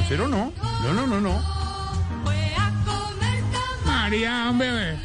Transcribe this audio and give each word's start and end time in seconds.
Grosero 0.00 0.28
no. 0.28 0.52
No, 0.82 0.92
no, 0.94 1.06
no, 1.06 1.20
no. 1.20 1.42
María, 3.84 4.48
hombre. 4.50 4.96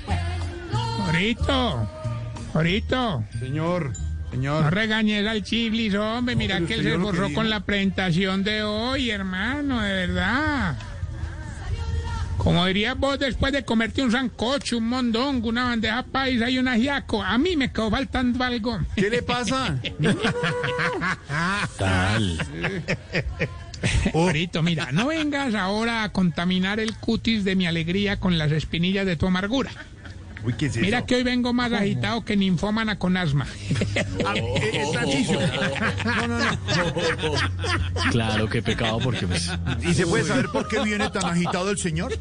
Jorito. 1.05 1.90
Jorito. 2.54 3.23
Señor, 3.40 3.90
No 3.90 4.31
señor. 4.31 4.73
regañes 4.73 5.27
al 5.27 5.44
chiblis, 5.44 5.94
hombre. 5.95 6.35
Mira 6.38 6.59
que 6.62 6.76
él 6.76 6.84
se 6.84 6.91
digo. 6.91 7.12
con 7.34 7.49
la 7.49 7.59
presentación 7.59 8.44
de 8.44 8.63
hoy, 8.63 9.09
hermano, 9.12 9.81
de 9.81 9.94
verdad. 10.08 10.77
Como 12.38 12.66
dirías 12.66 12.98
vos 12.98 13.18
después 13.20 13.52
de 13.54 13.63
comerte 13.66 14.02
un 14.04 14.12
sancocho, 14.12 14.77
un 14.77 14.88
mondongo, 14.90 15.49
una 15.49 15.66
bandeja 15.66 16.04
paisa 16.04 16.49
y 16.49 16.57
un 16.59 16.68
ajiaco, 16.68 17.23
a 17.23 17.38
mí 17.38 17.55
me 17.55 17.71
quedó 17.71 17.90
faltando 17.90 18.43
algo. 18.43 18.80
¿Qué 18.96 19.09
le 19.09 19.21
pasa? 19.21 19.77
No, 19.99 20.13
mira, 24.63 24.91
no 24.91 25.07
vengas 25.07 25.53
ahora 25.55 26.03
a 26.03 26.12
contaminar 26.12 26.80
el 26.80 26.95
cutis 26.95 27.43
de 27.43 27.55
mi 27.55 27.68
alegría 27.68 28.20
con 28.20 28.37
las 28.37 28.51
espinillas 28.51 29.05
de 29.05 29.15
tu 29.15 29.27
amargura. 29.27 29.71
Uy, 30.46 30.54
¿qué 30.54 30.68
es 30.68 30.73
eso? 30.73 30.82
Mira 30.82 31.05
que 31.05 31.15
hoy 31.15 31.23
vengo 31.23 31.54
más 31.54 31.73
agitado 31.73 32.23
que 32.23 32.37
ninfómana 32.37 32.99
con 32.99 33.18
asma. 33.18 33.48
Tarcisio. 34.93 35.40
No, 36.05 36.27
no, 36.27 36.40
no. 36.40 36.45
Claro, 38.12 38.48
qué 38.48 38.62
pecado, 38.62 38.99
porque 38.99 39.26
pues, 39.26 39.51
¿Y 39.82 39.93
se 39.93 40.05
puede 40.05 40.23
saber 40.23 40.48
por 40.49 40.67
qué 40.67 40.79
viene 40.84 41.10
tan 41.10 41.26
agitado 41.26 41.71
el 41.71 41.77
señor? 41.77 42.17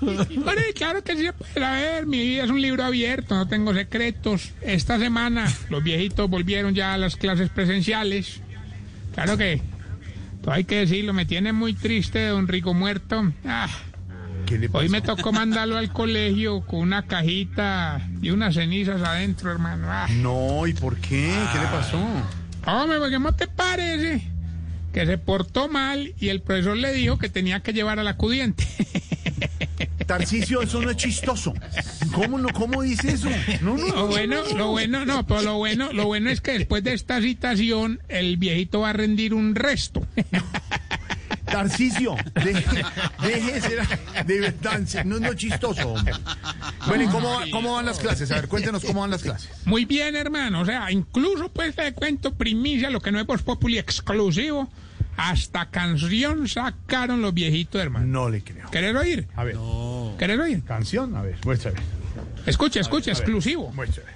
Bueno, 0.00 0.62
claro 0.74 1.02
que 1.02 1.16
sí 1.16 1.24
se 1.24 1.32
puede 1.32 1.52
saber, 1.54 2.06
mi 2.06 2.18
vida 2.20 2.44
es 2.44 2.50
un 2.50 2.62
libro 2.62 2.84
abierto, 2.84 3.34
no 3.34 3.48
tengo 3.48 3.74
secretos. 3.74 4.52
Esta 4.60 4.98
semana 4.98 5.52
los 5.68 5.82
viejitos 5.82 6.30
volvieron 6.30 6.74
ya 6.74 6.94
a 6.94 6.98
las 6.98 7.16
clases 7.16 7.50
presenciales. 7.50 8.40
Claro 9.14 9.36
que, 9.36 9.60
hay 10.52 10.64
que 10.64 10.76
decirlo, 10.76 11.12
me 11.12 11.26
tiene 11.26 11.52
muy 11.52 11.74
triste 11.74 12.26
don 12.26 12.48
Rico 12.48 12.74
muerto. 12.74 13.32
Ah, 13.44 13.68
¿Qué 14.46 14.58
le 14.58 14.68
hoy 14.72 14.88
me 14.88 15.00
tocó 15.00 15.32
mandarlo 15.32 15.76
al 15.76 15.92
colegio 15.92 16.60
con 16.60 16.80
una 16.80 17.02
cajita 17.06 18.00
y 18.22 18.30
unas 18.30 18.54
cenizas 18.54 19.02
adentro, 19.02 19.50
hermano. 19.50 19.88
Ah. 19.90 20.06
No, 20.10 20.66
¿y 20.66 20.72
por 20.72 20.96
qué? 20.98 21.34
¿Qué 21.52 21.58
le 21.58 21.66
pasó? 21.66 21.98
Hombre, 22.64 22.98
¿por 22.98 23.10
qué 23.10 23.18
no 23.18 23.34
te 23.34 23.48
parece? 23.48 24.22
Que 24.92 25.04
se 25.04 25.18
portó 25.18 25.68
mal 25.68 26.14
y 26.20 26.28
el 26.28 26.42
profesor 26.42 26.76
le 26.76 26.92
dijo 26.92 27.18
que 27.18 27.28
tenía 27.28 27.60
que 27.60 27.72
llevar 27.72 27.98
al 27.98 28.06
acudiente. 28.08 28.64
Tarcisio, 30.06 30.62
eso 30.62 30.80
no 30.80 30.90
es 30.90 30.96
chistoso. 30.96 31.52
¿Cómo 32.12 32.38
no? 32.38 32.48
¿Cómo 32.50 32.82
dice 32.82 33.12
eso? 33.12 33.28
No, 33.60 33.76
no, 33.76 33.86
Lo 33.88 33.94
no. 33.94 34.06
bueno, 34.06 34.42
lo 34.56 34.68
bueno, 34.70 35.04
no, 35.04 35.26
pero 35.26 35.42
lo 35.42 35.54
bueno, 35.58 35.92
lo 35.92 36.06
bueno 36.06 36.30
es 36.30 36.40
que 36.40 36.52
después 36.52 36.82
de 36.84 36.94
esta 36.94 37.20
citación, 37.20 38.00
el 38.08 38.36
viejito 38.36 38.80
va 38.80 38.90
a 38.90 38.92
rendir 38.92 39.34
un 39.34 39.54
resto. 39.54 40.06
Tarcisio, 41.44 42.16
deje, 42.34 42.82
deje 43.22 43.52
de 43.52 43.60
ser 43.60 43.88
de 44.26 44.40
verdad, 44.40 44.80
no, 45.04 45.20
no 45.20 45.28
es 45.28 45.36
chistoso. 45.36 45.92
hombre. 45.92 46.12
Bueno, 46.86 47.04
¿y 47.04 47.06
cómo, 47.06 47.38
cómo 47.52 47.74
van 47.74 47.86
las 47.86 47.98
clases? 47.98 48.30
A 48.32 48.36
ver, 48.36 48.48
cuéntenos 48.48 48.84
cómo 48.84 49.00
van 49.02 49.10
las 49.10 49.22
clases. 49.22 49.50
Muy 49.64 49.84
bien, 49.84 50.16
hermano. 50.16 50.60
O 50.60 50.64
sea, 50.66 50.90
incluso 50.90 51.48
pues 51.50 51.76
le 51.76 51.92
cuento 51.92 52.34
primicia, 52.34 52.90
lo 52.90 53.00
que 53.00 53.12
no 53.12 53.20
es 53.20 53.26
Voz 53.26 53.42
Populi 53.42 53.78
exclusivo. 53.78 54.68
Hasta 55.16 55.70
canción 55.70 56.46
sacaron 56.46 57.22
los 57.22 57.32
viejitos, 57.32 57.80
hermano. 57.80 58.06
No 58.06 58.28
le 58.28 58.42
creo. 58.42 58.70
¿Querés 58.70 58.94
oír? 58.94 59.26
A 59.34 59.44
ver, 59.44 59.56
¿Querés 60.18 60.38
oír? 60.40 60.62
canción, 60.64 61.14
a 61.16 61.22
ver, 61.22 61.36
muéstrame. 61.44 61.78
Escucha, 62.46 62.80
escucha, 62.80 63.10
A 63.10 63.14
ver, 63.14 63.22
exclusivo. 63.22 63.70
Muéstrame. 63.72 64.10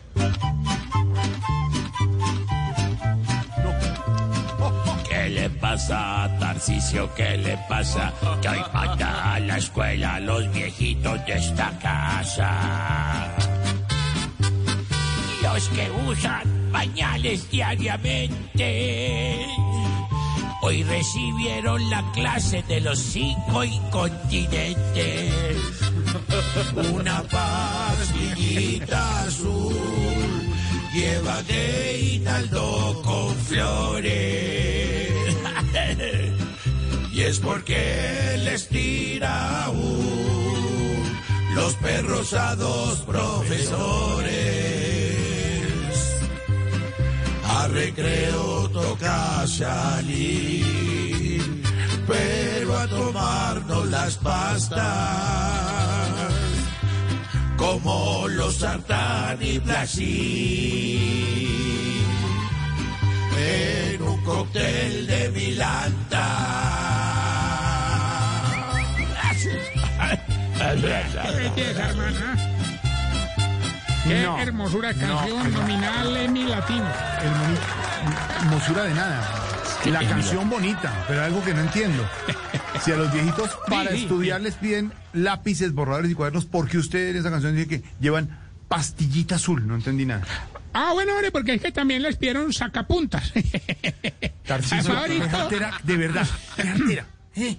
¿Qué 5.09 5.28
le 5.31 5.49
pasa 5.50 6.25
a 6.25 6.38
Tarcisio? 6.38 7.12
¿Qué 7.15 7.37
le 7.37 7.56
pasa? 7.69 8.12
Que 8.41 8.49
hoy 8.49 8.61
manda 8.72 9.34
a 9.34 9.41
la 9.41 9.59
escuela 9.59 10.15
a 10.16 10.21
los 10.21 10.50
viejitos 10.53 11.25
de 11.27 11.33
esta 11.34 11.71
casa. 11.78 13.37
Los 15.43 15.69
que 15.71 15.91
usan 16.09 16.43
pañales 16.72 17.50
diariamente. 17.50 19.47
Hoy 20.62 20.82
recibieron 20.84 21.88
la 21.91 22.03
clase 22.12 22.62
de 22.69 22.81
los 22.81 22.99
cinco 22.99 23.65
incontinentes. 23.65 25.90
Una 26.93 27.22
pastillita 27.22 29.22
azul 29.22 29.75
lleva 30.93 31.43
de 31.43 32.00
Hinaldo 32.00 33.00
con 33.04 33.34
flores. 33.37 35.12
y 37.12 37.22
es 37.22 37.38
porque 37.38 38.38
les 38.44 38.69
tira 38.69 39.65
aún 39.65 41.03
los 41.54 41.75
perros 41.75 42.32
a 42.34 42.56
dos 42.56 42.99
profesores. 43.00 44.31
A 47.44 47.69
recreo 47.69 48.69
toca 48.70 49.47
salir, 49.47 51.62
pero 52.06 52.78
a 52.78 52.87
tomarnos 52.88 53.87
las 53.88 54.16
pastas 54.16 56.00
como 57.72 58.26
los 58.28 58.56
Sartán 58.56 59.38
y 59.41 59.58
Blasi 59.58 60.04
en 63.38 64.03
un 64.03 64.20
cóctel 64.25 65.06
de 65.06 65.31
Milanta. 65.31 66.26
¿Qué 70.58 71.31
belleza, 71.36 71.88
hermana? 71.91 72.36
Qué 74.04 74.22
No. 74.22 74.38
hermosura 74.41 74.92
canción 74.94 75.52
nominal 75.52 76.16
Emmy 76.16 76.44
Latino. 76.44 76.88
El 77.22 77.31
moni- 77.31 77.58
hermosura 78.41 78.82
de 78.84 78.94
nada. 78.94 79.28
La 79.87 80.01
canción 80.01 80.51
bonita, 80.51 81.05
pero 81.09 81.23
algo 81.23 81.43
que 81.43 81.55
no 81.55 81.61
entiendo. 81.61 82.07
Si 82.83 82.93
a 82.93 82.97
los 82.97 83.13
viejitos 83.13 83.51
para 83.69 83.91
sí, 83.93 84.03
estudiar 84.03 84.41
les 84.41 84.55
piden 84.55 84.93
lápices, 85.13 85.73
borradores 85.73 86.11
y 86.11 86.15
cuadernos, 86.15 86.45
¿por 86.47 86.69
qué 86.69 86.79
usted 86.79 87.11
en 87.11 87.17
esa 87.17 87.31
canción 87.31 87.57
dice 87.57 87.69
que 87.69 87.83
llevan 88.01 88.39
pastillita 88.69 89.37
azul? 89.37 89.67
No 89.67 89.75
entendí 89.75 90.05
nada. 90.05 90.25
Ah, 90.73 90.91
bueno, 90.93 91.15
hombre, 91.15 91.33
porque 91.33 91.55
es 91.55 91.63
que 91.63 91.73
también 91.73 92.03
les 92.03 92.17
pidieron 92.17 92.53
sacapuntas. 92.53 93.33
Qué 93.33 94.59
jartera, 95.31 95.81
de 95.85 95.97
verdad, 95.97 96.27
qué 96.57 96.62
jartera. 96.65 97.07
Eh, 97.37 97.57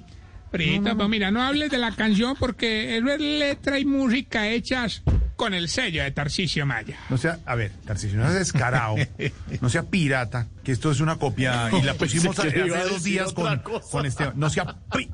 Prita, 0.52 0.96
pues 0.96 1.08
mira, 1.08 1.32
no 1.32 1.42
hables 1.42 1.72
de 1.72 1.78
la 1.78 1.96
canción 1.96 2.36
porque 2.38 2.98
es 2.98 3.03
letra 3.03 3.80
y 3.80 3.86
música 3.86 4.50
hechas 4.50 5.02
con 5.38 5.53
el 5.53 5.70
sello 5.70 6.03
de 6.03 6.12
Tarcisio 6.12 6.66
Maya. 6.66 6.98
No 7.09 7.18
sea, 7.18 7.40
a 7.46 7.56
ver, 7.56 7.72
Tarcisio, 7.86 8.20
no 8.20 8.28
sea 8.28 8.38
descarado, 8.40 8.96
no 9.62 9.70
sea 9.70 9.84
pirata, 9.84 10.48
que 10.63 10.72
esto 10.72 10.91
es 10.91 10.99
una 10.99 11.16
copia 11.17 11.69
y 11.72 11.81
la 11.83 11.94
pusimos 11.95 12.38
hace 12.38 12.51
dos 12.67 13.03
días 13.03 13.33
con, 13.33 13.59
con 13.91 14.05
Esteban. 14.05 14.33
No 14.35 14.49
sea 14.49 14.75
pi- 14.96 15.09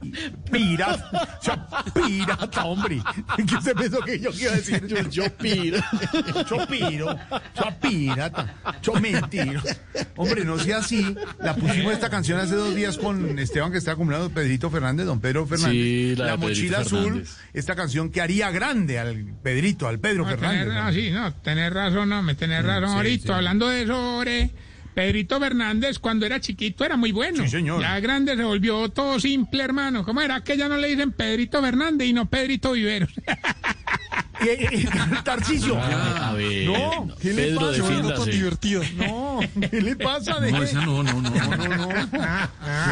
pirata, 0.51 1.39
sea 1.41 1.67
pirata, 1.93 2.65
hombre. 2.65 3.01
¿Qué 3.47 3.55
usted 3.55 3.73
pensó 3.75 3.99
que 4.01 4.19
yo 4.19 4.29
iba 4.31 4.51
a 4.51 4.55
decir? 4.55 4.85
Yo, 4.87 4.97
yo 5.09 5.23
piro, 5.37 5.79
yo 6.49 6.67
piro, 6.67 7.15
yo 7.55 7.79
pirata, 7.81 8.55
yo 8.81 8.93
mentiro. 8.93 9.61
Hombre, 10.15 10.43
no 10.45 10.57
sea 10.59 10.77
así. 10.79 11.15
La 11.39 11.55
pusimos 11.55 11.93
esta 11.93 12.09
canción 12.09 12.39
hace 12.39 12.55
dos 12.55 12.75
días 12.75 12.97
con 12.97 13.37
Esteban, 13.39 13.71
que 13.71 13.77
está 13.77 13.91
acumulando 13.93 14.29
Pedrito 14.29 14.69
Fernández, 14.69 15.05
don 15.05 15.19
Pedro 15.19 15.45
Fernández. 15.45 15.71
Sí, 15.73 16.15
la 16.17 16.37
Pedrito 16.37 16.37
mochila 16.47 16.79
azul, 16.79 17.03
Fernández. 17.03 17.37
esta 17.53 17.75
canción 17.75 18.09
que 18.11 18.21
haría 18.21 18.51
grande 18.51 18.99
al 18.99 19.25
Pedrito, 19.43 19.87
al 19.87 19.99
Pedro 19.99 20.23
No, 20.23 20.29
Fernández. 20.29 20.59
tener, 20.61 20.73
¿no? 20.77 20.83
no, 20.85 20.93
sí, 20.93 21.11
no, 21.11 21.33
tener 21.35 21.73
razón, 21.73 22.09
no, 22.09 22.21
me 22.23 22.35
tener 22.35 22.65
razón. 22.65 22.89
sí, 22.89 22.95
Ahorita, 22.95 23.27
sí. 23.27 23.33
hablando 23.33 23.67
de 23.69 23.81
eso, 23.83 24.17
ore, 24.17 24.51
Pedrito 24.97 25.39
Fernández, 25.39 25.99
cuando 25.99 26.25
era 26.25 26.39
chiquito, 26.39 26.83
era 26.83 26.97
muy 26.97 27.11
bueno. 27.11 27.43
Sí, 27.43 27.49
señor. 27.49 27.79
Ya 27.81 27.99
grande 27.99 28.35
se 28.35 28.43
volvió 28.43 28.89
todo 28.89 29.19
simple, 29.19 29.63
hermano. 29.63 30.03
¿Cómo 30.03 30.21
era 30.21 30.43
que 30.43 30.57
ya 30.57 30.67
no 30.67 30.75
le 30.75 30.87
dicen 30.87 31.11
Pedrito 31.11 31.61
Fernández 31.61 32.07
y 32.07 32.13
no 32.13 32.27
Pedrito 32.27 32.71
Viveros? 32.71 33.11
Eh, 34.41 34.67
eh, 34.71 34.89
Tarcisio. 35.23 35.77
a 35.81 36.33
ver, 36.33 36.67
No, 36.67 37.07
¿qué 37.19 37.33
le 37.33 37.47
Pedro, 37.47 37.71
pasa? 38.15 38.25
divertido. 38.25 38.81
No, 38.97 39.39
¿qué 39.69 39.81
le 39.81 39.95
pasa? 39.95 40.39
Deje, 40.39 40.51
No, 40.57 40.63
esa 40.63 40.81
no, 40.85 41.03
no, 41.03 41.21
no. 41.21 41.29
no, 41.31 41.67
no. 41.77 41.87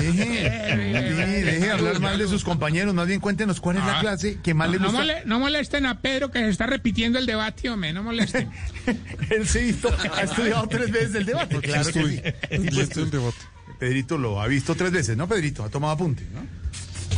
Deje, 0.02 0.26
sí, 0.26 1.42
deje 1.44 1.72
hablar 1.72 2.00
mal 2.00 2.18
de 2.18 2.28
sus 2.28 2.44
compañeros, 2.44 2.94
más 2.94 3.08
bien 3.08 3.20
cuéntenos 3.20 3.60
cuál 3.62 3.78
es 3.78 3.86
la 3.86 3.98
Ah. 3.98 4.02
clase 4.02 4.40
que 4.42 4.54
más 4.54 4.70
le 4.70 4.78
No, 4.78 4.86
gusta. 4.86 5.00
mole- 5.00 5.22
no 5.26 5.40
molesten 5.40 5.86
a 5.86 6.00
Pedro 6.02 6.32
que 6.32 6.40
se 6.40 6.50
está 6.50 6.66
repitiendo 6.66 7.20
el 7.20 7.26
debate, 7.26 7.70
hombre, 7.70 7.94
no 7.94 8.04
molesten. 8.04 8.50
Él 9.30 9.48
se 9.48 9.68
hizo, 9.68 9.90
ha 10.14 10.22
estudiado 10.22 10.68
tres 10.68 10.92
veces 10.92 11.16
el 11.16 11.26
debate. 11.26 11.60
Claro 11.62 11.92
que 11.92 12.04
sí. 12.04 12.22
Sí, 12.52 12.70
pues, 12.74 12.90
Pedrito 13.80 14.18
lo 14.18 14.42
ha 14.42 14.48
visto 14.48 14.74
tres 14.76 14.92
veces, 14.92 15.18
¿no, 15.18 15.28
Pedrito? 15.28 15.64
Ha 15.64 15.70
tomado 15.70 15.94
apunte, 15.94 16.24
¿no? 16.34 16.66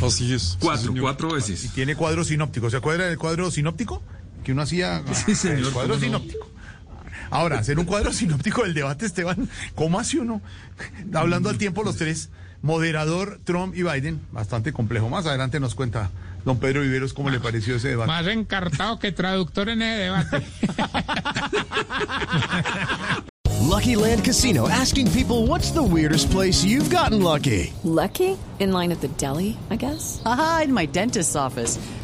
Así 0.06 0.32
es. 0.34 0.58
Cuatro, 0.60 0.94
cuatro 1.00 1.32
veces. 1.34 1.72
Tiene 1.74 1.96
cuadro 1.96 2.24
sinóptico. 2.24 2.70
¿Se 2.70 2.78
acuerda 2.78 3.06
del 3.08 3.18
cuadro 3.18 3.50
sinóptico? 3.50 4.04
Que 4.48 4.54
uno 4.54 4.62
hacía. 4.62 5.04
señor, 5.36 5.58
El 5.58 5.72
cuadro 5.72 5.96
¿cómo 5.96 5.96
no? 5.96 6.00
sinóptico. 6.20 6.48
Ahora, 7.32 7.60
hacer 7.60 7.78
un 7.80 7.84
cuadro 7.84 8.14
sinóptico 8.14 8.64
del 8.64 8.74
debate, 8.74 9.06
Esteban, 9.06 9.50
¿cómo 9.76 10.00
hace 10.00 10.20
uno? 10.20 10.42
Hablando 11.14 11.50
al 11.50 11.58
tiempo 11.58 11.84
los 11.84 11.98
tres, 11.98 12.30
moderador, 12.62 13.42
Trump 13.44 13.76
y 13.76 13.84
Biden, 13.84 14.22
bastante 14.32 14.72
complejo. 14.72 15.10
Más 15.10 15.26
adelante 15.26 15.60
nos 15.60 15.76
cuenta 15.76 16.12
don 16.46 16.60
Pedro 16.60 16.82
Viveros 16.82 17.12
cómo 17.12 17.30
le 17.30 17.42
pareció 17.42 17.76
ese 17.76 17.90
debate. 17.90 18.08
Más 18.08 18.26
encartado 18.28 19.00
que 19.00 19.12
traductor 19.12 19.68
en 19.68 19.82
el 19.82 20.00
debate. 20.00 20.48
Lucky 23.68 23.98
Land 23.98 24.24
Casino 24.24 24.70
asking 24.70 25.12
people 25.12 25.46
what's 25.46 25.72
the 25.72 25.84
weirdest 25.84 26.32
place 26.32 26.64
you've 26.64 26.90
gotten 26.90 27.22
lucky? 27.22 27.74
Lucky? 27.84 28.38
In 28.60 28.72
line 28.72 28.94
at 28.94 29.02
the 29.02 29.10
deli, 29.20 29.58
I 29.70 29.76
guess? 29.76 30.22
Aha, 30.26 30.62
in 30.64 30.74
my 30.74 30.86
dentist's 30.86 31.36
office. 31.36 31.78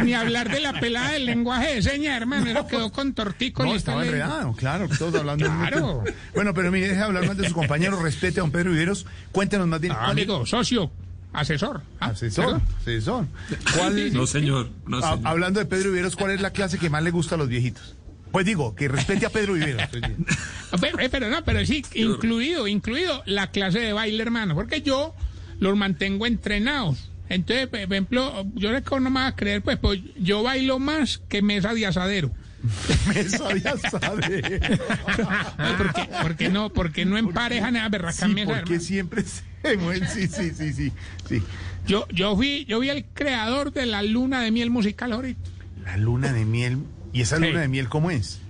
Ni 0.04 0.14
hablar 0.14 0.50
de 0.50 0.60
la 0.60 0.78
pelada 0.80 1.12
del 1.12 1.26
lenguaje 1.26 1.74
de 1.76 1.82
señas, 1.82 2.16
hermano. 2.16 2.50
Eso 2.50 2.66
quedó 2.66 2.90
con 2.92 3.12
tortico. 3.14 3.64
No, 3.64 3.74
estaba 3.74 4.04
enredado, 4.04 4.52
claro, 4.54 4.88
todos 4.98 5.14
hablando. 5.14 5.46
Claro. 5.46 6.04
Bueno, 6.34 6.54
pero 6.54 6.70
mire, 6.70 6.88
deje 6.88 6.98
de 6.98 7.04
hablar 7.04 7.26
más 7.26 7.36
de 7.36 7.44
sus 7.44 7.52
compañeros, 7.54 8.00
respete 8.02 8.40
a 8.40 8.42
don 8.42 8.50
Pedro 8.50 8.70
Viveros. 8.72 9.06
Cuéntenos 9.32 9.66
más 9.68 9.80
bien. 9.80 9.92
Ah, 9.92 9.96
¿cuál 10.06 10.18
es- 10.18 10.24
amigo, 10.24 10.46
socio, 10.46 10.90
asesor. 11.32 11.82
Ah, 12.00 12.06
Asesor, 12.08 12.44
¿perdón? 12.44 12.62
asesor. 12.80 13.26
¿Cuál, 13.76 13.94
sí. 13.94 14.10
No, 14.12 14.26
señor. 14.26 14.70
No, 14.86 14.98
Ah, 14.98 15.12
señor. 15.14 15.26
hablando 15.28 15.60
de 15.60 15.66
Pedro 15.66 15.90
Viveros, 15.90 16.16
¿cuál 16.16 16.32
es 16.32 16.40
la 16.40 16.50
clase 16.50 16.78
que 16.78 16.90
más 16.90 17.02
le 17.02 17.10
gusta 17.10 17.34
a 17.34 17.38
los 17.38 17.48
viejitos? 17.48 17.94
Pues 18.32 18.46
digo, 18.46 18.76
que 18.76 18.86
respete 18.86 19.26
a 19.26 19.30
Pedro 19.30 19.54
Viveros. 19.54 19.82
Pero, 20.80 21.00
eh, 21.00 21.08
pero 21.10 21.28
no, 21.28 21.42
pero 21.44 21.66
sí, 21.66 21.84
incluido, 21.94 22.68
incluido 22.68 23.24
la 23.26 23.48
clase 23.50 23.80
de 23.80 23.92
baile, 23.92 24.22
hermano, 24.22 24.54
porque 24.54 24.82
yo 24.82 25.16
los 25.58 25.76
mantengo 25.76 26.26
entrenados. 26.26 27.09
Entonces, 27.30 27.68
por 27.68 27.78
ejemplo, 27.78 28.44
yo 28.54 28.72
les 28.72 28.84
no 28.84 29.00
me 29.00 29.10
vas 29.10 29.32
a 29.32 29.36
creer, 29.36 29.62
pues, 29.62 29.78
pues 29.78 30.00
yo 30.18 30.42
bailo 30.42 30.78
más 30.78 31.18
que 31.28 31.40
mesa 31.40 31.72
de 31.72 31.86
asadero. 31.86 32.30
Mesa 33.14 33.48
de 33.54 33.68
asadero. 33.68 34.48
Porque, 35.78 36.08
porque 36.22 36.48
no, 36.50 36.70
porque 36.70 37.04
no 37.06 37.16
emparejan 37.16 37.76
a 37.76 37.88
berraca 37.88 38.12
Sí, 38.12 38.34
porque 38.34 38.42
hermano. 38.42 38.80
siempre 38.80 39.22
se 39.24 39.76
mueven. 39.78 40.06
Sí, 40.08 40.26
sí, 40.26 40.50
sí, 40.50 40.72
sí. 40.74 40.92
sí. 41.28 41.42
Yo, 41.86 42.06
yo 42.10 42.36
fui, 42.36 42.66
yo 42.66 42.80
vi 42.80 42.90
el 42.90 43.06
creador 43.14 43.72
de 43.72 43.86
la 43.86 44.02
luna 44.02 44.42
de 44.42 44.50
miel 44.50 44.68
musical 44.70 45.12
ahorita. 45.12 45.40
La 45.84 45.96
luna 45.96 46.32
de 46.34 46.44
miel. 46.44 46.78
¿Y 47.12 47.22
esa 47.22 47.36
luna 47.36 47.52
Sí. 47.52 47.56
de 47.58 47.68
miel 47.68 47.88
cómo 47.88 48.10
es? 48.10 48.40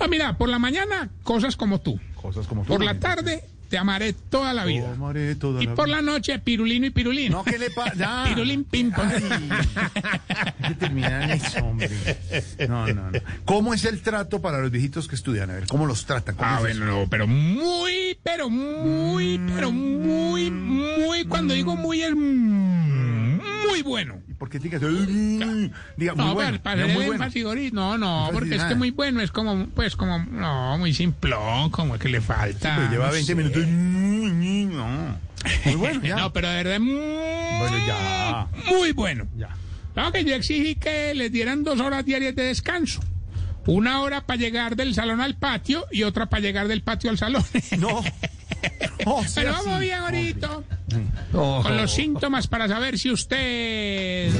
Ah, 0.00 0.08
mira, 0.08 0.38
por 0.38 0.48
la 0.48 0.58
mañana, 0.58 1.10
cosas 1.22 1.56
como 1.56 1.80
tú. 1.80 2.00
Cosas 2.14 2.46
como 2.46 2.62
tú. 2.62 2.68
Por 2.68 2.84
la 2.84 2.98
tarde, 2.98 3.44
te 3.68 3.78
amaré 3.78 4.12
toda 4.12 4.52
la 4.54 4.64
vida. 4.64 4.92
Tomaré 4.92 5.34
toda 5.34 5.62
Y 5.62 5.66
la 5.66 5.74
por 5.74 5.86
vida. 5.86 5.96
la 5.96 6.02
noche, 6.02 6.38
pirulino 6.38 6.86
y 6.86 6.90
pirulino. 6.90 7.38
No, 7.38 7.44
¿qué 7.44 7.58
le 7.58 7.70
pasa? 7.70 8.24
Pirulín, 8.28 8.64
pim, 8.64 8.90
pam. 8.90 9.10
Hay 10.60 10.68
que 10.68 10.74
terminar 10.76 11.22
en 11.22 11.30
eso, 11.30 11.58
hombre. 11.64 11.90
No, 12.68 12.86
no, 12.88 13.10
no. 13.10 13.18
¿Cómo 13.44 13.74
es 13.74 13.84
el 13.84 14.00
trato 14.02 14.40
para 14.40 14.58
los 14.60 14.70
viejitos 14.70 15.08
que 15.08 15.14
estudian? 15.14 15.50
A 15.50 15.54
ver, 15.54 15.66
¿cómo 15.66 15.86
los 15.86 16.06
tratan? 16.06 16.34
¿Cómo 16.36 16.48
Ah, 16.50 16.54
es 16.56 16.60
bueno, 16.78 16.84
no, 16.86 17.08
pero 17.08 17.26
muy, 17.26 18.18
pero 18.22 18.48
muy, 18.50 19.40
pero 19.54 19.70
muy, 19.72 20.50
muy, 20.50 21.24
cuando 21.24 21.54
digo 21.54 21.76
muy 21.76 22.02
es 22.02 22.14
muy 22.14 23.82
bueno. 23.82 24.20
¿Y 24.46 24.48
por 24.48 24.50
qué 24.50 24.60
tiene 24.60 24.78
que 24.78 24.84
ser- 24.84 25.70
Diga, 25.96 26.14
muy 26.14 26.24
No, 26.24 26.34
bueno. 26.34 26.60
para, 26.62 26.76
para 26.82 26.86
muy 26.86 27.06
bueno. 27.06 27.26
no, 27.72 27.98
no, 27.98 28.30
porque 28.32 28.54
es 28.54 28.62
que 28.64 28.74
muy 28.76 28.90
bueno 28.92 29.20
es 29.20 29.32
como, 29.32 29.66
pues, 29.68 29.96
como, 29.96 30.18
no, 30.18 30.78
muy 30.78 30.94
simplón, 30.94 31.70
como 31.70 31.98
que 31.98 32.08
le 32.08 32.20
falta. 32.20 32.76
Pero 32.76 32.90
lleva 32.90 33.06
no 33.06 33.12
20 33.12 33.26
sé. 33.26 33.34
minutos. 33.34 33.66
No. 33.66 35.18
Muy 35.64 35.74
bueno, 35.74 36.00
ya. 36.02 36.16
No, 36.20 36.32
pero 36.32 36.48
de 36.48 36.62
verdad, 36.62 36.80
muy, 36.80 36.94
Bueno, 36.94 37.86
ya. 37.86 38.46
muy 38.70 38.92
bueno. 38.92 39.26
Ya. 39.36 39.48
Claro 39.94 40.12
que 40.12 40.24
yo 40.24 40.34
exigí 40.34 40.74
que 40.76 41.14
les 41.14 41.32
dieran 41.32 41.64
dos 41.64 41.80
horas 41.80 42.04
diarias 42.04 42.34
de 42.36 42.44
descanso. 42.44 43.00
Una 43.66 44.00
hora 44.02 44.20
para 44.26 44.38
llegar 44.38 44.76
del 44.76 44.94
salón 44.94 45.20
al 45.20 45.34
patio 45.36 45.86
y 45.90 46.04
otra 46.04 46.26
para 46.26 46.40
llegar 46.42 46.68
del 46.68 46.82
patio 46.82 47.10
al 47.10 47.18
salón. 47.18 47.44
No. 47.78 48.02
No, 49.04 49.18
Pero 49.34 49.52
vamos 49.52 49.80
bien 49.80 49.98
ahorita. 50.00 50.48
No. 51.32 51.60
Con 51.62 51.76
los 51.76 51.92
síntomas 51.92 52.46
para 52.46 52.68
saber 52.68 52.98
si 52.98 53.10
usted... 53.10 54.30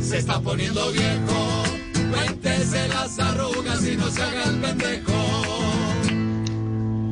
Se 0.00 0.18
está 0.18 0.40
poniendo 0.40 0.90
viejo. 0.92 1.64
Cuéntese 2.10 2.88
las 2.88 3.18
arrugas 3.18 3.86
y 3.86 3.96
no 3.96 4.08
se 4.10 4.22
haga 4.22 4.44
el 4.44 4.56
pendejo. 4.56 5.12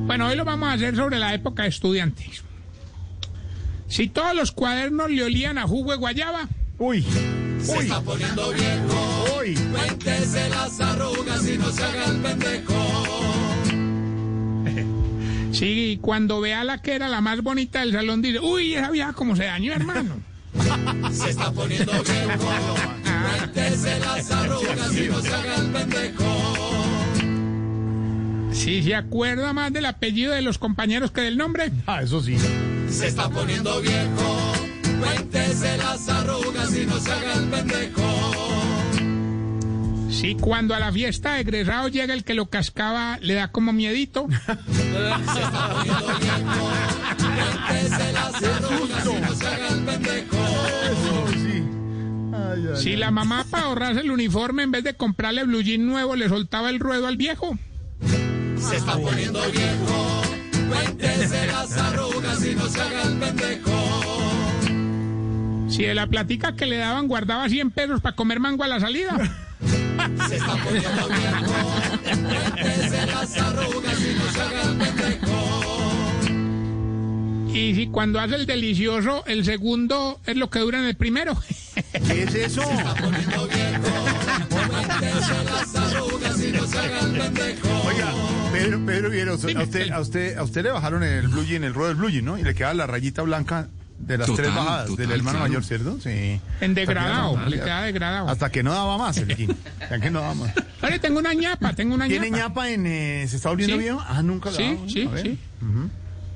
Bueno, 0.06 0.26
hoy 0.28 0.36
lo 0.36 0.44
vamos 0.44 0.68
a 0.68 0.72
hacer 0.72 0.94
sobre 0.94 1.18
la 1.18 1.34
época 1.34 1.64
de 1.64 1.70
estudiantes. 1.70 2.44
Si 3.88 4.08
todos 4.08 4.34
los 4.34 4.52
cuadernos 4.52 5.10
le 5.10 5.24
olían 5.24 5.58
a 5.58 5.66
jugo 5.66 5.92
de 5.92 5.96
guayaba, 5.98 6.48
Uy. 6.78 7.02
Se 7.62 7.72
Uy. 7.72 7.78
está 7.84 8.00
poniendo 8.00 8.52
viejo. 8.52 9.38
Uy. 9.40 9.54
Cuéntese 9.54 10.48
las 10.50 10.80
arrugas 10.80 11.48
y 11.48 11.56
no 11.56 11.70
se 11.70 11.84
haga 11.84 12.04
el 12.06 12.16
pendejo. 12.20 13.23
Sí, 15.54 15.98
cuando 16.02 16.40
vea 16.40 16.64
la 16.64 16.82
que 16.82 16.94
era 16.94 17.08
la 17.08 17.20
más 17.20 17.42
bonita 17.42 17.80
del 17.80 17.92
salón, 17.92 18.22
dice, 18.22 18.40
uy, 18.40 18.74
esa 18.74 18.90
vieja 18.90 19.12
como 19.12 19.36
se 19.36 19.44
dañó, 19.44 19.72
hermano. 19.72 20.16
Se 21.12 21.30
está 21.30 21.50
poniendo 21.52 21.92
viejo. 21.92 22.54
Cuéntese 23.38 23.98
las 24.00 24.30
arrugas 24.30 24.96
y 24.96 25.08
no 25.08 25.20
se 25.20 25.34
haga 25.34 25.56
el 25.56 25.66
pendejo. 25.70 26.24
Si 28.52 28.82
se 28.82 28.94
acuerda 28.94 29.52
más 29.52 29.72
del 29.72 29.84
apellido 29.86 30.32
de 30.32 30.42
los 30.42 30.58
compañeros 30.58 31.10
que 31.10 31.22
del 31.22 31.36
nombre, 31.36 31.72
Ah, 31.86 32.02
eso 32.02 32.20
sí. 32.22 32.36
Se 32.88 33.08
está 33.08 33.28
poniendo 33.28 33.80
viejo. 33.80 34.52
Cuéntese 35.00 35.76
las 35.76 36.08
arrugas 36.08 36.76
y 36.76 36.86
no 36.86 36.98
se 37.00 37.12
haga 37.12 37.34
el 37.34 37.44
pendejo. 37.48 38.23
Si 40.24 40.34
cuando 40.36 40.74
a 40.74 40.80
la 40.80 40.90
fiesta 40.90 41.34
de 41.34 41.42
egresado 41.42 41.88
llega 41.88 42.14
el 42.14 42.24
que 42.24 42.32
lo 42.32 42.46
cascaba, 42.46 43.18
le 43.20 43.34
da 43.34 43.48
como 43.48 43.74
miedito. 43.74 44.26
Y 44.26 44.32
Si 52.80 52.96
la 52.96 53.10
mamá 53.10 53.44
para 53.50 53.64
ahorrarse 53.64 54.00
el 54.00 54.10
uniforme, 54.10 54.62
en 54.62 54.70
vez 54.70 54.82
de 54.82 54.94
comprarle 54.94 55.44
blue 55.44 55.60
jean 55.60 55.84
nuevo, 55.84 56.16
le 56.16 56.30
soltaba 56.30 56.70
el 56.70 56.80
ruedo 56.80 57.06
al 57.06 57.18
viejo. 57.18 57.58
Se 58.56 58.76
está 58.76 58.96
poniendo 58.96 59.40
viejo. 59.52 60.22
Cuéntese 60.70 61.46
las 61.48 61.76
arrugas 61.76 62.46
y 62.46 62.54
no 62.54 62.66
se 62.66 62.80
haga 62.80 63.02
el 63.02 63.18
pendejo. 63.18 63.72
Si 65.68 65.82
de 65.82 65.94
la 65.94 66.06
platica 66.06 66.56
que 66.56 66.64
le 66.64 66.78
daban 66.78 67.08
guardaba 67.08 67.46
100 67.46 67.70
pesos 67.72 68.00
para 68.00 68.16
comer 68.16 68.40
mango 68.40 68.64
a 68.64 68.68
la 68.68 68.80
salida. 68.80 69.18
Se 70.28 70.36
está 70.36 70.56
poniendo 70.62 71.08
viejo. 71.08 71.52
Las 73.06 73.36
arrugas 73.38 74.00
y 74.00 74.14
no 74.14 74.32
se 74.32 74.40
haga 74.40 74.62
el 74.62 74.76
pendejo. 74.76 75.64
Y 77.54 77.74
si 77.74 77.86
cuando 77.86 78.20
hace 78.20 78.34
el 78.34 78.46
delicioso, 78.46 79.24
el 79.26 79.44
segundo 79.44 80.20
es 80.26 80.36
lo 80.36 80.50
que 80.50 80.58
dura 80.58 80.78
en 80.80 80.86
el 80.86 80.96
primero. 80.96 81.36
¿Qué 82.06 82.24
es 82.24 82.34
eso? 82.34 82.62
Poniendo 82.62 83.46
viejo. 83.48 83.84
Las 85.44 85.74
arrugas 85.74 86.42
y 86.42 86.52
no 86.52 86.66
se 86.66 86.78
haga 86.78 87.00
el 87.00 87.12
pendejo. 87.12 87.68
Oiga, 87.86 88.12
Pedro, 88.52 88.84
Pedro 88.84 89.10
Vieros, 89.10 89.44
a 89.44 89.62
usted, 89.62 89.90
a 89.90 90.00
usted, 90.00 90.36
a 90.36 90.42
usted 90.42 90.64
le 90.64 90.70
bajaron 90.70 91.02
el 91.02 91.28
blue 91.28 91.44
jean, 91.44 91.64
el 91.64 91.74
ruedo 91.74 91.88
del 91.88 91.96
blue 91.96 92.10
jean, 92.10 92.24
¿no? 92.24 92.38
Y 92.38 92.42
le 92.42 92.54
queda 92.54 92.74
la 92.74 92.86
rayita 92.86 93.22
blanca 93.22 93.68
de 94.06 94.18
las 94.18 94.26
Total, 94.26 94.44
tres 94.44 94.54
bajadas 94.54 94.86
total, 94.86 95.06
del 95.06 95.16
hermano 95.18 95.38
claro. 95.38 95.48
mayor, 95.50 95.64
¿cierto? 95.64 95.98
Sí. 96.00 96.40
En 96.60 96.74
degradado, 96.74 97.38
le 97.48 97.56
queda 97.60 97.82
degradado. 97.82 98.28
Hasta 98.28 98.50
que 98.50 98.62
no 98.62 98.72
daba 98.72 98.98
más 98.98 99.16
el 99.16 99.34
jean. 99.34 99.56
Hasta 99.80 100.00
que 100.00 100.10
no 100.10 100.20
daba 100.20 100.34
más. 100.34 100.52
Ahora 100.82 100.98
tengo 100.98 101.18
una 101.18 101.32
ñapa, 101.34 101.72
tengo 101.74 101.94
una 101.94 102.06
¿Tiene 102.06 102.30
ñapa. 102.30 102.42
ñapa 102.66 102.70
en... 102.70 102.86
eh, 102.86 103.26
¿Se 103.28 103.36
está 103.36 103.48
volviendo 103.48 103.76
Sí. 103.76 103.82
viejo? 103.82 104.02
Ah, 104.06 104.22
nunca 104.22 104.50
la 104.50 104.56
Sí, 104.56 104.62
daba, 104.74 104.88
sí, 104.88 105.10
a 105.12 105.22
sí. 105.22 105.38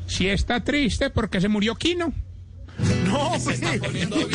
Si 0.07 0.29
está 0.29 0.65
triste 0.65 1.11
porque 1.11 1.41
se 1.41 1.49
murió 1.49 1.75
Kino. 1.75 2.13
No, 3.07 3.33
pues. 3.45 3.61
Poniendo 3.81 4.17
viejo. 4.17 4.31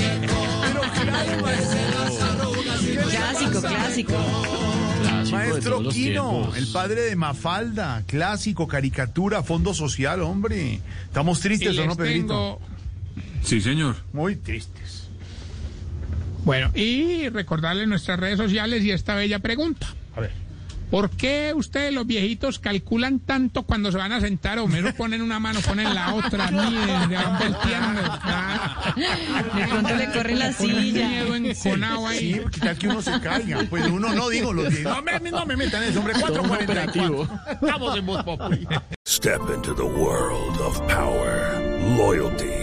Pero 0.61 0.81
claro, 0.81 1.47
se 1.61 1.79
haga 1.79 3.09
Clásico, 3.09 3.61
clásico. 3.61 4.13
maestro 5.31 5.87
Quino, 5.89 6.53
el 6.55 6.67
padre 6.67 7.01
de 7.01 7.15
Mafalda, 7.15 8.03
clásico, 8.05 8.67
caricatura, 8.67 9.43
fondo 9.43 9.73
social, 9.73 10.21
hombre. 10.21 10.79
¿Estamos 11.05 11.39
tristes 11.39 11.77
o 11.77 11.85
no, 11.85 11.95
Pedrito? 11.95 12.59
Sí, 13.41 13.62
señor. 13.62 13.96
Muy 14.13 14.36
tristes. 14.36 15.10
Bueno, 16.46 16.72
y 16.75 17.29
recordarles 17.29 17.88
nuestras 17.88 18.20
redes 18.20 18.38
sociales 18.38 18.84
y 18.84 18.91
esta 18.91 19.15
bella 19.15 19.39
pregunta. 19.39 19.88
A 20.15 20.20
ver. 20.22 20.43
¿Por 20.91 21.10
qué 21.10 21.53
ustedes 21.55 21.91
los 21.91 22.05
viejitos 22.05 22.60
calculan 22.60 23.20
tanto 23.20 23.63
cuando 23.63 23.91
se 23.91 23.98
van 23.98 24.12
a 24.12 24.22
sentar? 24.22 24.60
O 24.60 24.67
menos 24.67 24.93
ponen 24.93 25.24
una 25.24 25.39
mano, 25.39 25.60
ponen 25.62 25.91
la 25.96 26.13
otra, 26.13 26.51
miden, 26.51 27.10
se 27.10 27.15
van 27.15 27.39
volteando. 27.39 28.01
De 29.55 29.67
pronto 29.70 29.96
le 29.96 30.12
corre 30.12 30.36
la 30.36 30.48
un 30.50 30.53
silla. 30.53 31.08
miedo 31.08 31.36
enconado 31.36 32.05
ahí. 32.05 32.34
Sí, 32.34 32.39
porque 32.41 32.60
tal 32.60 32.77
que 32.77 32.88
uno 32.89 33.01
se 33.01 33.20
caiga. 33.22 33.63
Pues 33.72 33.88
uno 33.88 34.13
no 34.13 34.29
digo 34.29 34.53
los 34.53 34.72
No 34.82 35.01
me, 35.01 35.32
no 35.32 35.46
me 35.48 35.55
metan 35.58 35.82
eso, 35.82 35.98
hombre. 35.98 36.13
444. 36.20 37.27
Estamos 37.53 37.98
en 37.98 38.05
voz. 38.05 38.25
Step 39.08 39.41
into 39.55 39.74
the 39.74 39.82
world 39.84 40.60
of 40.62 40.79
power, 40.88 41.60
loyalty, 41.98 42.62